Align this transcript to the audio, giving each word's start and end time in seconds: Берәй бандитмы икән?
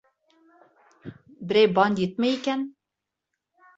Берәй 1.51 1.69
бандитмы 1.75 2.33
икән? 2.39 2.65